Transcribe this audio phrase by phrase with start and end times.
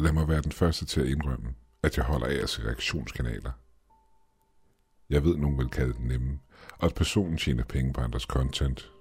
[0.00, 3.52] Lad mig være den første til at indrømme, at jeg holder af at se reaktionskanaler.
[5.10, 6.38] Jeg ved, nogen vil kalde det nemme,
[6.78, 8.92] og at personen tjener penge på andres content.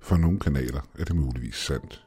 [0.00, 2.06] For nogle kanaler er det muligvis sandt.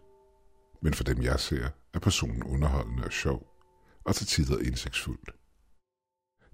[0.81, 3.47] Men for dem jeg ser, er personen underholdende og sjov,
[4.03, 5.29] og til tider indsigtsfuldt.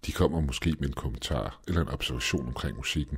[0.06, 3.18] De kommer måske med en kommentar eller en observation omkring musikken.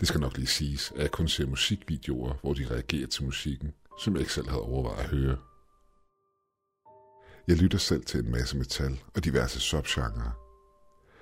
[0.00, 3.72] Det skal nok lige siges, at jeg kun ser musikvideoer, hvor de reagerer til musikken,
[4.00, 5.36] som jeg ikke selv havde overvejet at høre.
[7.48, 10.32] Jeg lytter selv til en masse metal og diverse subgenre.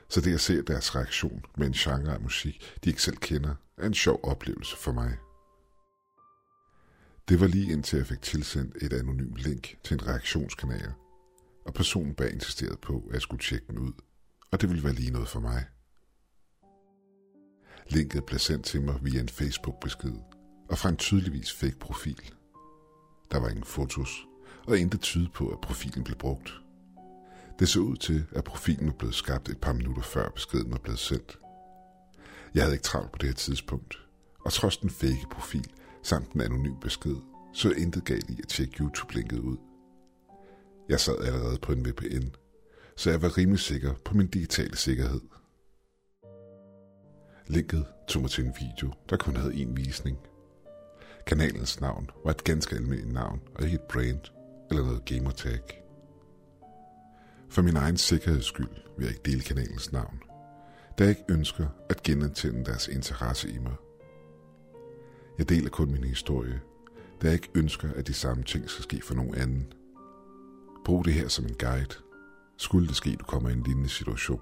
[0.09, 3.55] Så det at se deres reaktion med en genre af musik, de ikke selv kender,
[3.79, 5.19] er en sjov oplevelse for mig.
[7.29, 10.93] Det var lige indtil jeg fik tilsendt et anonymt link til en reaktionskanal,
[11.67, 13.93] og personen bag insisterede på, at jeg skulle tjekke den ud,
[14.51, 15.65] og det ville være lige noget for mig.
[17.89, 20.15] Linket blev sendt til mig via en Facebook-besked,
[20.69, 22.35] og fra en tydeligvis fake profil.
[23.31, 24.26] Der var ingen fotos,
[24.67, 26.61] og intet tyde på, at profilen blev brugt.
[27.59, 30.79] Det så ud til, at profilen var blevet skabt et par minutter før beskeden var
[30.79, 31.39] blevet sendt.
[32.55, 33.99] Jeg havde ikke travlt på det her tidspunkt,
[34.45, 35.71] og trods den fake profil
[36.03, 37.17] samt den anonyme besked,
[37.55, 39.57] så jeg intet galt i at tjekke YouTube-linket ud.
[40.89, 42.29] Jeg sad allerede på en VPN,
[42.97, 45.21] så jeg var rimelig sikker på min digitale sikkerhed.
[47.47, 50.19] Linket tog mig til en video, der kun havde én visning.
[51.27, 54.36] Kanalens navn var et ganske almindeligt navn, og ikke et brand
[54.71, 55.61] eller noget gamertag.
[57.49, 60.23] For min egen sikkerheds skyld vil jeg ikke dele kanalens navn,
[60.99, 63.75] da jeg ikke ønsker at genantænde deres interesse i mig.
[65.39, 66.61] Jeg deler kun min historie,
[67.23, 69.73] da jeg ikke ønsker, at de samme ting skal ske for nogen anden.
[70.85, 71.95] Brug det her som en guide.
[72.59, 74.41] Skulle det ske, du kommer i en lignende situation,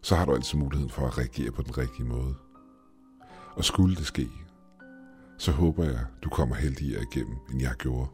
[0.00, 2.34] så har du altid muligheden for at reagere på den rigtige måde.
[3.54, 4.28] Og skulle det ske,
[5.38, 8.08] så håber jeg, du kommer heldigere igennem, end jeg gjorde.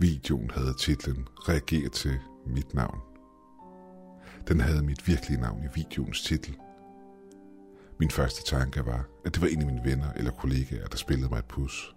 [0.00, 2.98] Videoen havde titlen Reager til mit navn.
[4.48, 6.56] Den havde mit virkelige navn i videoens titel.
[7.98, 11.28] Min første tanke var, at det var en af mine venner eller kollegaer, der spillede
[11.28, 11.96] mig et pus.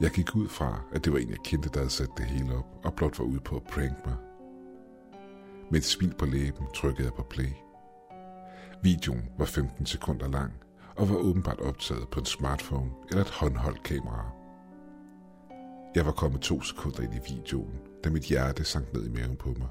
[0.00, 2.54] Jeg gik ud fra, at det var en, jeg kendte, der havde sat det hele
[2.54, 4.16] op, og blot var ude på at prank mig.
[5.70, 7.52] Med et smil på læben trykkede jeg på play.
[8.82, 10.52] Videoen var 15 sekunder lang,
[10.96, 14.39] og var åbenbart optaget på en smartphone eller et håndholdt kamera.
[15.94, 19.36] Jeg var kommet to sekunder ind i videoen, da mit hjerte sank ned i maven
[19.36, 19.68] på mig.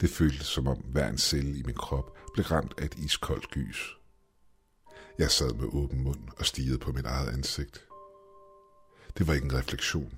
[0.00, 3.50] Det føltes som om hver en celle i min krop blev ramt af et iskoldt
[3.50, 3.96] gys.
[5.18, 7.88] Jeg sad med åben mund og stirrede på mit eget ansigt.
[9.18, 10.12] Det var ikke en refleksion.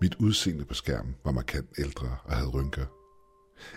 [0.00, 2.86] Mit udseende på skærmen var markant ældre og havde rynker.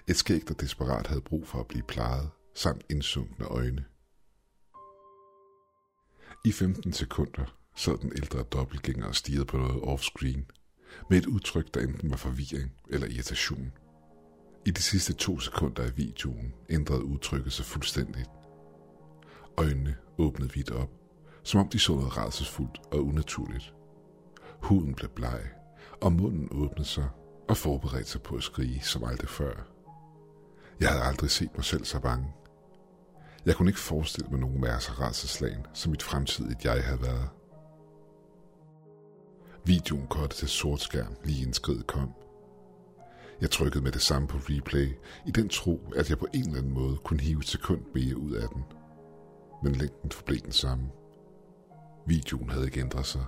[0.07, 3.85] Et skæg, der desperat havde brug for at blive plejet, samt indsunkne øjne.
[6.45, 10.45] I 15 sekunder sad den ældre dobbeltgænger og stirrede på noget offscreen,
[11.09, 13.71] med et udtryk, der enten var forvirring eller irritation.
[14.65, 18.29] I de sidste to sekunder af videoen ændrede udtrykket sig fuldstændigt.
[19.57, 20.89] Øjnene åbnede vidt op,
[21.43, 23.73] som om de så noget rædselsfuldt og unaturligt.
[24.61, 25.41] Huden blev bleg,
[26.01, 27.09] og munden åbnede sig
[27.49, 29.53] og forberedte sig på at skrige som aldrig før.
[30.79, 32.33] Jeg havde aldrig set mig selv så bange.
[33.45, 37.29] Jeg kunne ikke forestille mig nogen være så rædselslagen, som mit fremtidige jeg havde været.
[39.65, 42.13] Videoen korte til sort skærm lige inden kom.
[43.41, 44.87] Jeg trykkede med det samme på replay,
[45.27, 48.17] i den tro, at jeg på en eller anden måde kunne hive et sekund mere
[48.17, 48.63] ud af den.
[49.63, 50.89] Men længden forblev den samme.
[52.07, 53.25] Videoen havde ikke ændret sig.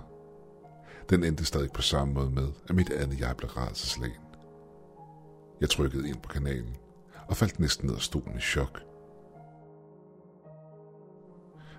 [1.10, 4.22] Den endte stadig på samme måde med, at mit andet jeg blev rædselslagen.
[5.60, 6.76] Jeg trykkede ind på kanalen
[7.28, 8.80] og faldt næsten ned af stolen i chok.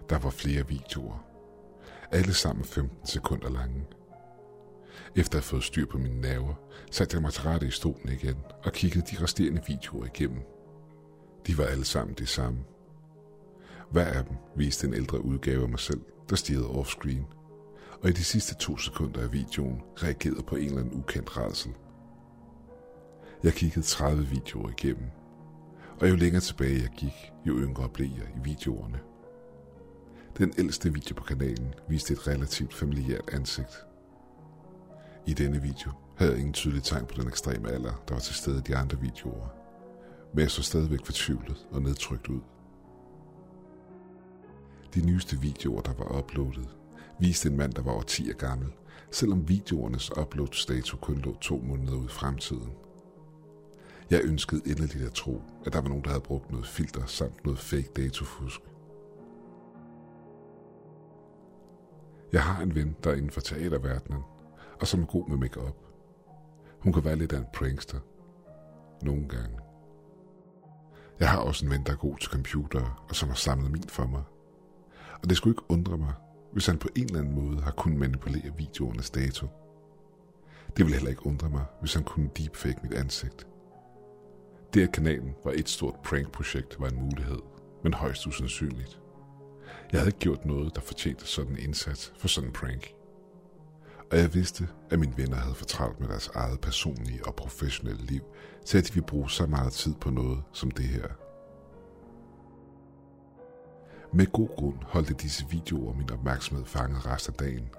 [0.10, 1.24] Der var flere videoer.
[2.12, 3.86] Alle sammen 15 sekunder lange.
[5.16, 6.54] Efter at have fået styr på mine nerver,
[6.92, 10.42] satte jeg mig til rette i stolen igen og kiggede de resterende videoer igennem.
[11.48, 12.60] De var alle sammen det samme.
[13.92, 17.26] Hver af dem viste en ældre udgave af mig selv, der stirrede offscreen,
[18.02, 21.72] og i de sidste to sekunder af videoen reagerede på en eller anden ukendt rædsel.
[23.44, 25.10] Jeg kiggede 30 videoer igennem,
[26.00, 29.00] og jo længere tilbage jeg gik, jo yngre blev jeg i videoerne.
[30.38, 33.86] Den ældste video på kanalen viste et relativt familiært ansigt.
[35.28, 38.36] I denne video havde jeg ingen tydelig tegn på den ekstreme alder, der var til
[38.36, 39.48] stede i de andre videoer.
[40.34, 42.42] Men jeg så stadigvæk fortvivlet og nedtrykt ud.
[44.94, 46.76] De nyeste videoer, der var uploadet,
[47.20, 48.68] viste en mand, der var over 10 år gammel,
[49.12, 52.72] selvom videoernes upload-status kun lå to måneder ud i fremtiden.
[54.10, 57.46] Jeg ønskede inderligt at tro, at der var nogen, der havde brugt noget filter samt
[57.46, 58.62] noget fake datofusk.
[62.32, 64.22] Jeg har en ven, der er inden for teaterverdenen,
[64.80, 65.76] og som er god med makeup.
[66.80, 68.00] Hun kan være lidt af en prankster.
[69.02, 69.60] Nogle gange.
[71.20, 73.84] Jeg har også en ven, der er god til computer, og som har samlet min
[73.84, 74.24] for mig.
[75.22, 76.14] Og det skulle ikke undre mig,
[76.54, 79.48] hvis han på en eller anden måde har kunnet manipulere videoernes dato.
[80.68, 83.48] Det ville heller ikke undre mig, hvis han kunne deepfake mit ansigt.
[84.74, 87.40] Det, at kanalen var et stort prank-projekt, var en mulighed,
[87.84, 89.02] men højst usandsynligt.
[89.92, 92.94] Jeg havde ikke gjort noget, der fortjente sådan en indsats for sådan en prank.
[94.12, 98.22] Og jeg vidste, at mine venner havde fortravlt med deres eget personlige og professionelle liv,
[98.66, 101.08] til at de ville bruge så meget tid på noget som det her.
[104.14, 107.70] Med god grund holdte disse videoer min opmærksomhed fanget resten af dagen.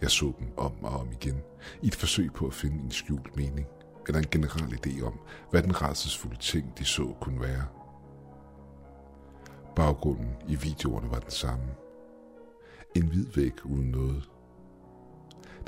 [0.00, 1.42] Jeg så dem om og om igen,
[1.82, 3.66] i et forsøg på at finde en skjult mening,
[4.08, 7.66] eller en generel idé om, hvad den rædselsfulde ting, de så, kunne være.
[9.76, 11.64] Baggrunden i videoerne var den samme.
[12.94, 14.30] En hvid væg uden noget.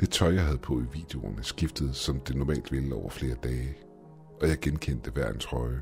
[0.01, 3.77] Det tøj, jeg havde på i videoerne, skiftede som det normalt ville over flere dage,
[4.41, 5.81] og jeg genkendte hver en trøje.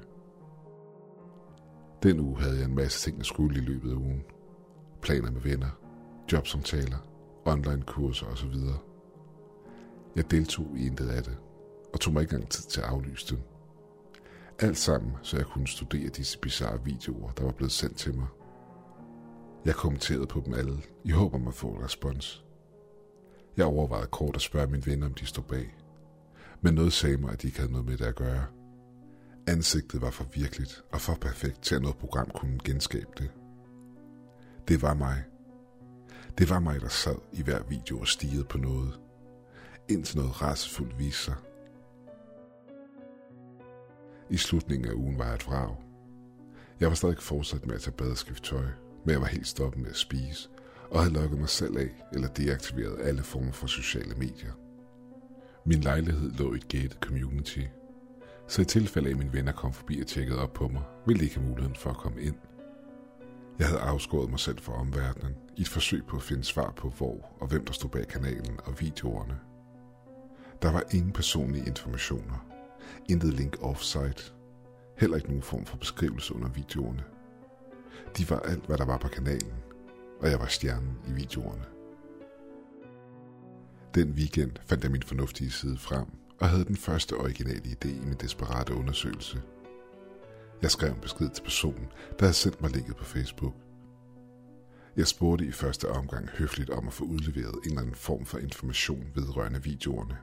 [2.02, 4.24] Den uge havde jeg en masse ting, at skulle i løbet af ugen.
[5.02, 5.78] Planer med venner,
[6.32, 6.98] jobsamtaler,
[7.44, 8.54] online kurser osv.
[10.16, 11.36] Jeg deltog i intet af det,
[11.92, 13.42] og tog mig ikke engang tid til at aflyse dem.
[14.58, 18.26] Alt sammen, så jeg kunne studere disse bizarre videoer, der var blevet sendt til mig.
[19.64, 22.45] Jeg kommenterede på dem alle, i håb om at få en respons.
[23.56, 25.76] Jeg overvejede kort at spørge mine venner, om de stod bag.
[26.60, 28.46] Men noget sagde mig, at de ikke havde noget med det at gøre.
[29.46, 33.30] Ansigtet var for virkeligt og for perfekt til, at noget program kunne genskabe det.
[34.68, 35.24] Det var mig.
[36.38, 39.00] Det var mig, der sad i hver video og stigede på noget.
[39.88, 41.34] Indtil noget rasefuldt viste sig.
[44.30, 45.76] I slutningen af ugen var jeg et vrag.
[46.80, 48.66] Jeg var stadig fortsat med at tage bad og skifte tøj,
[49.04, 50.48] men jeg var helt stoppet med at spise,
[50.90, 54.52] og havde lukket mig selv af eller deaktiveret alle former for sociale medier.
[55.64, 57.60] Min lejlighed lå i et gated community,
[58.48, 61.20] så i tilfælde af at mine venner kom forbi og tjekkede op på mig, ville
[61.20, 62.36] de ikke have muligheden for at komme ind.
[63.58, 66.88] Jeg havde afskåret mig selv fra omverdenen i et forsøg på at finde svar på
[66.88, 69.38] hvor og hvem der stod bag kanalen og videoerne.
[70.62, 72.46] Der var ingen personlige informationer,
[73.08, 74.32] intet link offsite,
[74.98, 77.04] heller ikke nogen form for beskrivelse under videoerne.
[78.18, 79.54] De var alt, hvad der var på kanalen,
[80.20, 81.64] og jeg var stjernen i videoerne.
[83.94, 86.06] Den weekend fandt jeg min fornuftige side frem
[86.40, 89.42] og havde den første originale idé i min desperate undersøgelse.
[90.62, 91.86] Jeg skrev en besked til personen,
[92.18, 93.54] der havde sendt mig linket på Facebook.
[94.96, 98.38] Jeg spurgte i første omgang høfligt om at få udleveret en eller anden form for
[98.38, 100.16] information vedrørende videoerne.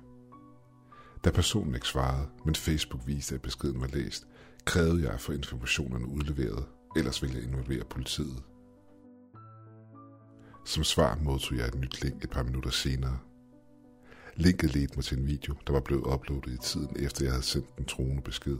[1.23, 4.27] Da personen ikke svarede, men Facebook viste, at beskeden var læst,
[4.65, 8.43] krævede jeg at få informationerne udleveret, ellers ville jeg involvere politiet.
[10.65, 13.19] Som svar modtog jeg et nyt link et par minutter senere.
[14.35, 17.43] Linket ledte mig til en video, der var blevet uploadet i tiden efter jeg havde
[17.43, 18.57] sendt den troende besked.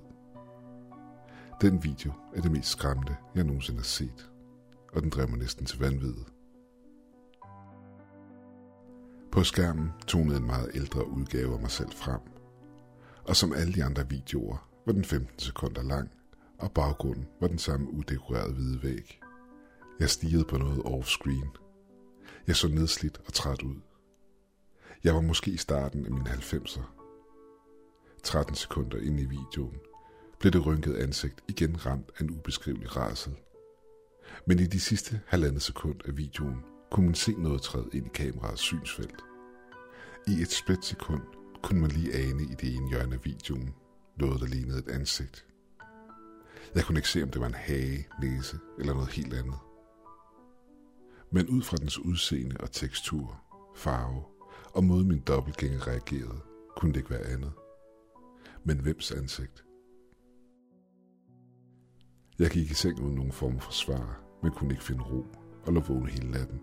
[1.61, 4.31] Den video er det mest skræmmende, jeg nogensinde har set,
[4.93, 6.15] og den drev mig næsten til vanvid.
[9.31, 12.21] På skærmen tonede en meget ældre udgave af mig selv frem,
[13.25, 16.09] og som alle de andre videoer var den 15 sekunder lang,
[16.57, 19.19] og baggrunden var den samme udekorerede hvide væg.
[19.99, 21.62] Jeg stirrede på noget off-screen,
[22.47, 23.75] jeg så nedslidt og træt ud.
[25.03, 26.81] Jeg var måske i starten af mine 90'er.
[28.23, 29.77] 13 sekunder ind i videoen
[30.39, 33.33] blev det rynkede ansigt igen ramt af en ubeskrivelig rasel.
[34.47, 38.09] Men i de sidste halvandet sekund af videoen kunne man se noget træde ind i
[38.13, 39.21] kameraets synsfelt.
[40.27, 41.21] I et splitsekund
[41.63, 43.73] kunne man lige ane i det ene hjørne af videoen
[44.19, 45.45] noget, der lignede et ansigt.
[46.75, 49.55] Jeg kunne ikke se, om det var en hage, næse eller noget helt andet
[51.33, 53.41] men ud fra dens udseende og tekstur,
[53.75, 54.23] farve
[54.73, 56.41] og måde min dobbeltgænger reagerede,
[56.77, 57.51] kunne det ikke være andet.
[58.63, 59.65] Men hvems ansigt?
[62.39, 65.25] Jeg gik i seng uden nogen form for svar, men kunne ikke finde ro
[65.65, 66.61] og lå vågen hele natten.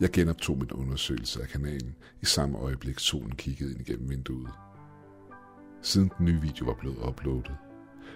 [0.00, 4.50] Jeg genoptog min undersøgelse af kanalen i samme øjeblik solen kiggede ind igennem vinduet.
[5.82, 7.56] Siden den nye video var blevet uploadet,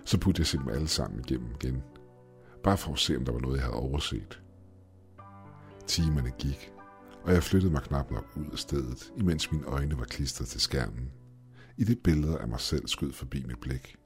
[0.04, 1.82] så puttede jeg se dem alle sammen igennem igen.
[2.62, 4.40] Bare for at se, om der var noget, jeg havde overset.
[5.86, 6.72] Timerne gik,
[7.22, 10.60] og jeg flyttede mig knap nok ud af stedet, imens mine øjne var klistret til
[10.60, 11.12] skærmen.
[11.76, 13.96] I det billede af mig selv skød forbi mit blik.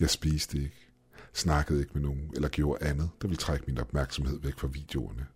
[0.00, 0.92] Jeg spiste ikke,
[1.32, 5.26] snakkede ikke med nogen eller gjorde andet, der ville trække min opmærksomhed væk fra videoerne.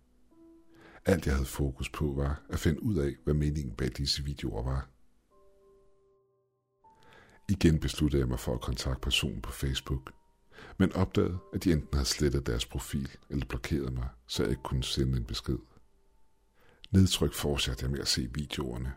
[1.05, 4.63] Alt jeg havde fokus på var at finde ud af, hvad meningen bag disse videoer
[4.63, 4.89] var.
[7.49, 10.16] Igen besluttede jeg mig for at kontakte personen på Facebook
[10.77, 14.63] men opdagede, at de enten havde slettet deres profil eller blokeret mig, så jeg ikke
[14.63, 15.57] kunne sende en besked.
[16.91, 18.93] Nedtryk fortsatte jeg med at se videoerne,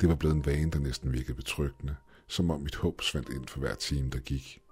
[0.00, 1.96] Det var blevet en vane, der næsten virkede betryggende,
[2.26, 4.62] som om mit håb svandt ind for hver time, der gik.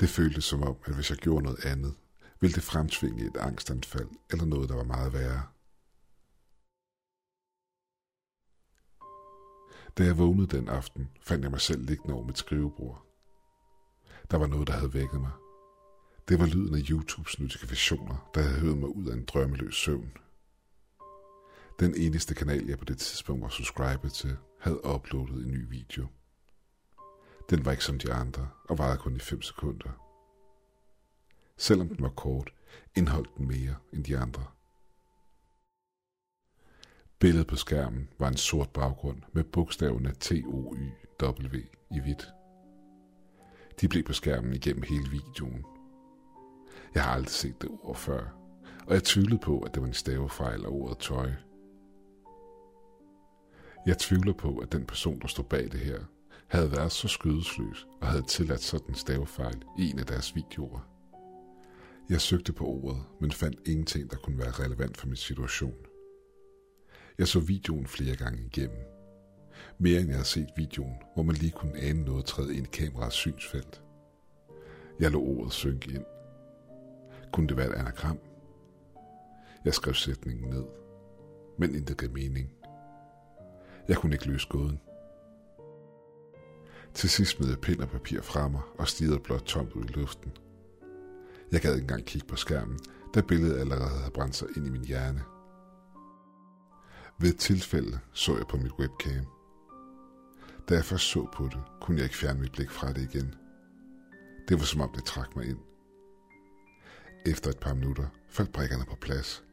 [0.00, 1.94] Det føltes som om, at hvis jeg gjorde noget andet,
[2.40, 5.42] ville det fremtvinge et angstanfald eller noget, der var meget værre.
[9.98, 13.11] Da jeg vågnede den aften, fandt jeg mig selv liggende over mit skrivebord.
[14.30, 15.30] Der var noget, der havde vækket mig.
[16.28, 20.12] Det var lyden af YouTubes notifikationer, der havde hørt mig ud af en drømmeløs søvn.
[21.80, 26.06] Den eneste kanal, jeg på det tidspunkt var subscribet til, havde uploadet en ny video.
[27.50, 29.90] Den var ikke som de andre, og varede kun i 5 sekunder.
[31.56, 32.52] Selvom den var kort,
[32.96, 34.44] indeholdt den mere end de andre.
[37.18, 41.56] Billedet på skærmen var en sort baggrund med bogstaverne T-O-Y-W
[41.90, 42.28] i hvidt.
[43.80, 45.64] De blev på skærmen igennem hele videoen.
[46.94, 48.24] Jeg har aldrig set det ord før,
[48.86, 51.30] og jeg tvivlede på, at det var en stavefejl af ordet tøj.
[53.86, 55.98] Jeg tvivler på, at den person, der stod bag det her,
[56.48, 60.88] havde været så skødesløs og havde tilladt sådan en stavefejl i en af deres videoer.
[62.10, 65.74] Jeg søgte på ordet, men fandt ingenting, der kunne være relevant for min situation.
[67.18, 68.91] Jeg så videoen flere gange igennem.
[69.78, 72.70] Mere end jeg havde set videoen, hvor man lige kunne ane noget træde ind i
[72.72, 73.82] kameraets synsfelt.
[75.00, 76.04] Jeg lå ordet synke ind.
[77.32, 78.18] Kunne det være et anagram?
[79.64, 80.64] Jeg skrev sætningen ned,
[81.58, 82.52] men intet gav mening.
[83.88, 84.80] Jeg kunne ikke løse gåden.
[86.94, 89.92] Til sidst smed jeg pind og papir fra mig og stirrede blot tomt ud i
[89.92, 90.32] luften.
[91.52, 92.78] Jeg gad ikke engang kigge på skærmen,
[93.14, 95.22] da billedet allerede havde brændt sig ind i min hjerne.
[97.20, 99.26] Ved et tilfælde så jeg på mit webcam.
[100.68, 103.34] Da jeg først så på det, kunne jeg ikke fjerne mit blik fra det igen.
[104.48, 105.58] Det var som om det trak mig ind.
[107.26, 109.44] Efter et par minutter faldt prikkerne på plads.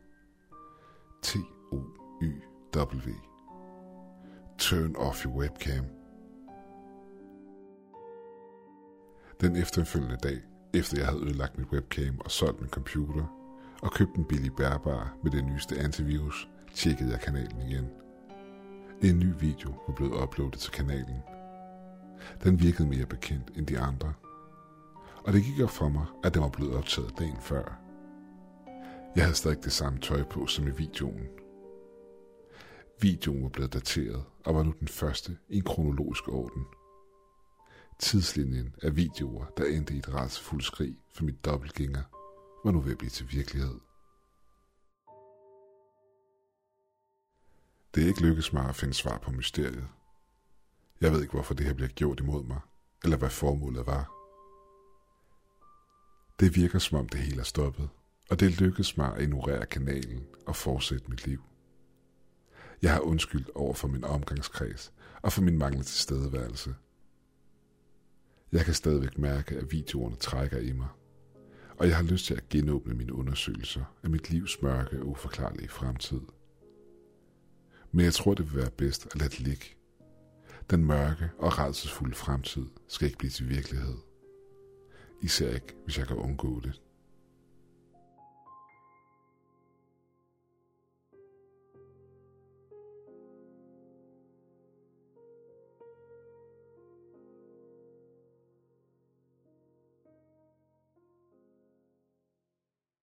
[1.24, 3.13] T-O-Y-W.
[4.58, 5.86] Turn off your webcam.
[9.42, 10.42] Den efterfølgende dag,
[10.74, 13.25] efter jeg havde ødelagt mit webcam og solgt min computer,
[13.82, 17.89] og købt en billig bærbar med det nyeste antivirus, tjekkede jeg kanalen igen.
[19.03, 21.24] En ny video var blevet uploadet til kanalen.
[22.44, 24.13] Den virkede mere bekendt end de andre.
[25.24, 27.79] Og det gik op for mig, at den var blevet optaget dagen før.
[29.15, 31.27] Jeg havde stadig det samme tøj på som i videoen.
[33.01, 36.65] Videoen var blevet dateret og var nu den første i en kronologisk orden.
[38.00, 42.03] Tidslinjen af videoer, der endte i et rædselsfuldt skrig for mit dobbeltgænger,
[42.65, 43.88] var nu ved at blive til virkelighed.
[47.96, 49.88] Det er ikke lykkedes mig at finde svar på mysteriet.
[51.01, 52.60] Jeg ved ikke, hvorfor det her bliver gjort imod mig,
[53.03, 54.12] eller hvad formålet var.
[56.39, 57.89] Det virker som om det hele er stoppet,
[58.29, 61.43] og det lykkedes mig at ignorere kanalen og fortsætte mit liv.
[62.81, 66.75] Jeg har undskyldt over for min omgangskreds og for min manglende tilstedeværelse.
[68.51, 70.88] Jeg kan stadigvæk mærke, at videoerne trækker i mig,
[71.77, 75.69] og jeg har lyst til at genåbne mine undersøgelser af mit livs mørke og uforklarlige
[75.69, 76.22] fremtid.
[77.91, 79.65] Men jeg tror, det vil være bedst at lade det ligge.
[80.69, 83.98] Den mørke og rædselsfulde fremtid skal ikke blive til virkelighed.
[85.22, 86.81] Især ikke, hvis jeg kan undgå det.